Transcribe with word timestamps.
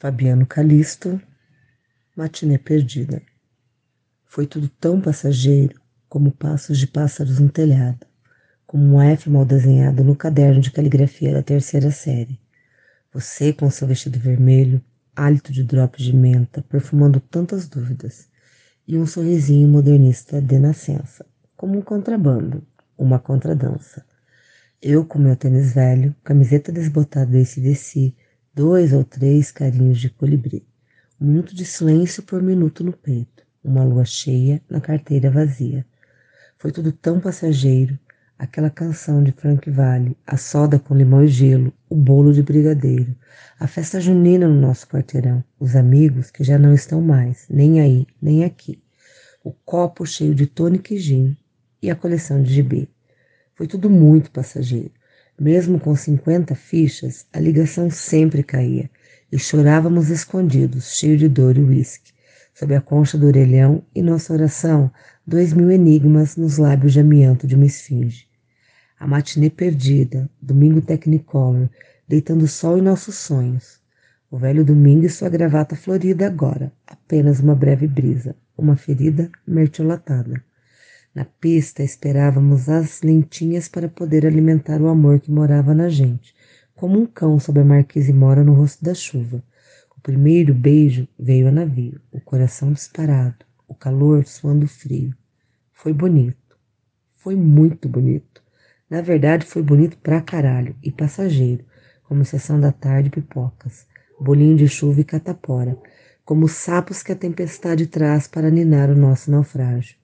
Fabiano 0.00 0.46
Calisto, 0.46 1.20
Matinê 2.16 2.56
Perdida. 2.56 3.20
Foi 4.24 4.46
tudo 4.46 4.68
tão 4.68 5.00
passageiro 5.00 5.80
como 6.08 6.30
passos 6.30 6.78
de 6.78 6.86
pássaros 6.86 7.40
no 7.40 7.48
telhado, 7.48 8.06
como 8.64 8.94
um 8.94 9.02
F 9.02 9.28
mal 9.28 9.44
desenhado 9.44 10.04
no 10.04 10.14
caderno 10.14 10.60
de 10.60 10.70
caligrafia 10.70 11.32
da 11.32 11.42
terceira 11.42 11.90
série. 11.90 12.38
Você 13.12 13.52
com 13.52 13.68
seu 13.70 13.88
vestido 13.88 14.20
vermelho, 14.20 14.80
hálito 15.16 15.52
de 15.52 15.64
drops 15.64 16.04
de 16.04 16.14
menta, 16.14 16.62
perfumando 16.62 17.18
tantas 17.18 17.66
dúvidas, 17.66 18.28
e 18.86 18.96
um 18.96 19.04
sorrisinho 19.04 19.66
modernista 19.66 20.40
de 20.40 20.60
nascença, 20.60 21.26
como 21.56 21.76
um 21.76 21.82
contrabando, 21.82 22.64
uma 22.96 23.18
contradança. 23.18 24.06
Eu 24.80 25.04
com 25.04 25.18
meu 25.18 25.34
tênis 25.34 25.72
velho, 25.74 26.14
camiseta 26.22 26.70
desbotada 26.70 27.32
do 27.32 27.36
ACDC, 27.36 28.14
dois 28.58 28.92
ou 28.92 29.04
três 29.04 29.52
carinhos 29.52 30.00
de 30.00 30.10
colibri. 30.10 30.66
Um 31.20 31.26
minuto 31.26 31.54
de 31.54 31.64
silêncio 31.64 32.24
por 32.24 32.42
minuto 32.42 32.82
no 32.82 32.92
peito, 32.92 33.44
uma 33.62 33.84
lua 33.84 34.04
cheia 34.04 34.60
na 34.68 34.80
carteira 34.80 35.30
vazia. 35.30 35.86
Foi 36.58 36.72
tudo 36.72 36.90
tão 36.90 37.20
passageiro, 37.20 37.96
aquela 38.36 38.68
canção 38.68 39.22
de 39.22 39.30
Frank 39.30 39.70
Vale, 39.70 40.16
a 40.26 40.36
soda 40.36 40.76
com 40.76 40.96
limão 40.96 41.22
e 41.22 41.28
gelo, 41.28 41.72
o 41.88 41.94
bolo 41.94 42.32
de 42.32 42.42
brigadeiro, 42.42 43.14
a 43.60 43.68
festa 43.68 44.00
junina 44.00 44.48
no 44.48 44.60
nosso 44.60 44.88
quarteirão, 44.88 45.44
os 45.60 45.76
amigos 45.76 46.28
que 46.32 46.42
já 46.42 46.58
não 46.58 46.74
estão 46.74 47.00
mais, 47.00 47.46
nem 47.48 47.80
aí, 47.80 48.08
nem 48.20 48.42
aqui, 48.42 48.82
o 49.44 49.52
copo 49.52 50.04
cheio 50.04 50.34
de 50.34 50.48
tônica 50.48 50.92
e 50.92 50.98
gin 50.98 51.36
e 51.80 51.92
a 51.92 51.94
coleção 51.94 52.42
de 52.42 52.52
gibi. 52.52 52.88
Foi 53.54 53.68
tudo 53.68 53.88
muito 53.88 54.32
passageiro. 54.32 54.97
Mesmo 55.40 55.78
com 55.78 55.94
50 55.94 56.52
fichas, 56.56 57.24
a 57.32 57.38
ligação 57.38 57.88
sempre 57.90 58.42
caía 58.42 58.90
e 59.30 59.38
chorávamos 59.38 60.10
escondidos, 60.10 60.96
cheio 60.96 61.16
de 61.16 61.28
dor 61.28 61.56
e 61.56 61.60
uísque, 61.60 62.12
sob 62.52 62.74
a 62.74 62.80
concha 62.80 63.16
do 63.16 63.28
orelhão 63.28 63.84
e 63.94 64.02
nossa 64.02 64.32
oração, 64.32 64.90
dois 65.24 65.52
mil 65.52 65.70
enigmas 65.70 66.36
nos 66.36 66.58
lábios 66.58 66.92
de 66.92 66.98
amianto 66.98 67.46
de 67.46 67.54
uma 67.54 67.66
esfinge. 67.66 68.26
A 68.98 69.06
matinê 69.06 69.48
perdida, 69.48 70.28
domingo 70.42 70.80
technicolor, 70.80 71.68
deitando 72.08 72.48
sol 72.48 72.76
em 72.76 72.82
nossos 72.82 73.14
sonhos. 73.14 73.80
O 74.28 74.38
velho 74.38 74.64
domingo 74.64 75.06
e 75.06 75.08
sua 75.08 75.28
gravata 75.28 75.76
florida 75.76 76.26
agora, 76.26 76.72
apenas 76.84 77.38
uma 77.38 77.54
breve 77.54 77.86
brisa, 77.86 78.34
uma 78.56 78.74
ferida 78.74 79.30
mertiolatada. 79.46 80.42
Na 81.14 81.24
pista 81.24 81.82
esperávamos 81.82 82.68
as 82.68 83.02
lentinhas 83.02 83.68
para 83.68 83.88
poder 83.88 84.26
alimentar 84.26 84.80
o 84.80 84.88
amor 84.88 85.20
que 85.20 85.30
morava 85.30 85.74
na 85.74 85.88
gente, 85.88 86.34
como 86.74 87.00
um 87.00 87.06
cão 87.06 87.40
sob 87.40 87.60
a 87.60 87.64
marquise 87.64 88.12
mora 88.12 88.44
no 88.44 88.52
rosto 88.52 88.84
da 88.84 88.94
chuva. 88.94 89.42
O 89.96 90.00
primeiro 90.00 90.54
beijo 90.54 91.08
veio 91.18 91.48
a 91.48 91.50
navio, 91.50 92.00
o 92.12 92.20
coração 92.20 92.72
disparado, 92.72 93.44
o 93.66 93.74
calor 93.74 94.24
suando 94.26 94.68
frio. 94.68 95.14
Foi 95.72 95.92
bonito. 95.92 96.56
Foi 97.16 97.34
muito 97.34 97.88
bonito. 97.88 98.42
Na 98.88 99.00
verdade, 99.00 99.44
foi 99.44 99.62
bonito 99.62 99.98
pra 99.98 100.20
caralho 100.20 100.76
e 100.82 100.90
passageiro, 100.90 101.64
como 102.04 102.24
sessão 102.24 102.60
da 102.60 102.70
tarde 102.70 103.10
pipocas, 103.10 103.86
bolinho 104.20 104.56
de 104.56 104.68
chuva 104.68 105.00
e 105.00 105.04
catapora, 105.04 105.76
como 106.24 106.48
sapos 106.48 107.02
que 107.02 107.12
a 107.12 107.16
tempestade 107.16 107.86
traz 107.86 108.26
para 108.26 108.50
ninar 108.50 108.88
o 108.88 108.96
nosso 108.96 109.30
naufrágio. 109.30 109.96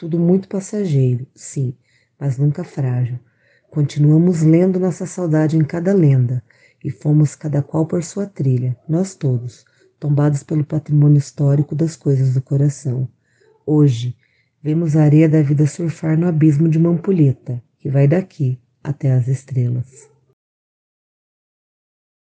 Tudo 0.00 0.18
muito 0.18 0.48
passageiro, 0.48 1.26
sim, 1.34 1.74
mas 2.18 2.38
nunca 2.38 2.64
frágil. 2.64 3.18
Continuamos 3.70 4.40
lendo 4.40 4.80
nossa 4.80 5.04
saudade 5.04 5.58
em 5.58 5.62
cada 5.62 5.92
lenda 5.92 6.42
e 6.82 6.90
fomos 6.90 7.34
cada 7.34 7.62
qual 7.62 7.84
por 7.84 8.02
sua 8.02 8.24
trilha, 8.24 8.74
nós 8.88 9.14
todos, 9.14 9.62
tombados 9.98 10.42
pelo 10.42 10.64
patrimônio 10.64 11.18
histórico 11.18 11.74
das 11.74 11.96
coisas 11.96 12.32
do 12.32 12.40
coração. 12.40 13.06
Hoje, 13.66 14.16
vemos 14.62 14.96
a 14.96 15.02
areia 15.02 15.28
da 15.28 15.42
vida 15.42 15.66
surfar 15.66 16.18
no 16.18 16.26
abismo 16.26 16.66
de 16.66 16.78
uma 16.78 16.88
ampulheta 16.88 17.62
que 17.78 17.90
vai 17.90 18.08
daqui 18.08 18.58
até 18.82 19.12
as 19.12 19.28
estrelas. 19.28 20.08